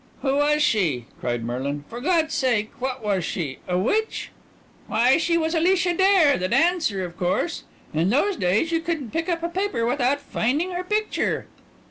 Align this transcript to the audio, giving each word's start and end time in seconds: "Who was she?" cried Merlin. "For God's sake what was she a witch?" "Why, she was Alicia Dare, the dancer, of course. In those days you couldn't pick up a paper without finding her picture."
"Who 0.23 0.37
was 0.37 0.63
she?" 0.63 1.05
cried 1.19 1.43
Merlin. 1.43 1.83
"For 1.87 2.01
God's 2.01 2.33
sake 2.33 2.71
what 2.79 3.03
was 3.03 3.23
she 3.23 3.59
a 3.67 3.77
witch?" 3.77 4.31
"Why, 4.87 5.19
she 5.19 5.37
was 5.37 5.53
Alicia 5.53 5.93
Dare, 5.93 6.39
the 6.39 6.47
dancer, 6.47 7.05
of 7.05 7.15
course. 7.15 7.65
In 7.93 8.09
those 8.09 8.35
days 8.35 8.71
you 8.71 8.79
couldn't 8.79 9.11
pick 9.13 9.29
up 9.29 9.43
a 9.43 9.47
paper 9.47 9.85
without 9.85 10.19
finding 10.19 10.71
her 10.71 10.83
picture." 10.83 11.45